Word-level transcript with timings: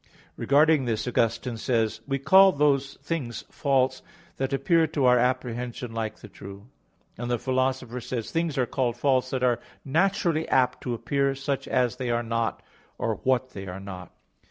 Regarding 0.35 0.85
this, 0.85 1.07
Augustine 1.07 1.57
says 1.57 1.97
(Soliloq. 1.99 1.99
ii, 1.99 1.99
6): 1.99 2.07
"We 2.07 2.17
call 2.17 2.51
those 2.53 2.95
things 3.03 3.43
false 3.51 4.01
that 4.37 4.51
appear 4.51 4.87
to 4.87 5.05
our 5.05 5.19
apprehension 5.19 5.93
like 5.93 6.15
the 6.21 6.27
true:" 6.27 6.65
and 7.19 7.29
the 7.29 7.37
Philosopher 7.37 8.01
says 8.01 8.25
(Metaph. 8.25 8.33
v, 8.33 8.33
34): 8.33 8.33
"Things 8.33 8.57
are 8.57 8.65
called 8.65 8.97
false 8.97 9.29
that 9.29 9.43
are 9.43 9.59
naturally 9.85 10.49
apt 10.49 10.81
to 10.81 10.95
appear 10.95 11.35
such 11.35 11.67
as 11.67 11.97
they 11.97 12.09
are 12.09 12.23
not, 12.23 12.63
or 12.97 13.17
what 13.17 13.51
they 13.51 13.67
are 13.67 13.79
not." 13.79 14.11